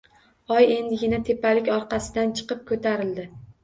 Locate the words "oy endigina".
0.55-1.21